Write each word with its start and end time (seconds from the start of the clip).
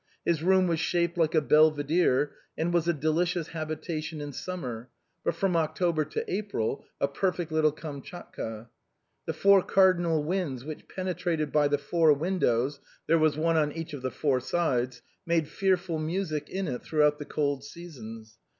His 0.25 0.41
room 0.41 0.65
was 0.65 0.79
shaped 0.79 1.15
like 1.15 1.35
a 1.35 1.41
belvidcre, 1.43 2.31
and 2.57 2.73
was 2.73 2.87
a 2.87 2.91
delicious 2.93 3.49
habitation 3.49 4.19
in 4.19 4.33
summer, 4.33 4.89
but 5.23 5.35
from 5.35 5.55
October 5.55 6.05
to 6.05 6.25
April 6.27 6.83
a 6.99 7.07
perfect 7.07 7.51
little 7.51 7.69
106 7.69 8.11
THE 8.11 8.17
BOHEMIANS 8.17 8.33
OF 8.33 9.25
THE 9.25 9.31
LATIN 9.31 9.41
QUARTER. 9.43 9.61
Kamschatka. 9.61 9.61
The 9.61 9.61
four 9.61 9.61
cardinal 10.15 10.23
winds 10.23 10.65
which 10.65 10.87
penetrated 10.87 11.51
by 11.51 11.67
the 11.67 11.77
four 11.77 12.17
windows^— 12.17 12.79
^thcre 13.07 13.19
was 13.19 13.37
one 13.37 13.57
on 13.57 13.71
each 13.73 13.93
of 13.93 14.01
tlie 14.01 14.11
four 14.11 14.39
sides— 14.39 15.03
made 15.27 15.47
fearful 15.47 15.99
music 15.99 16.49
in 16.49 16.67
it 16.67 16.81
throughout 16.81 17.19
the 17.19 17.25
cold 17.25 17.63
sea 17.63 17.91
sons. 17.91 18.39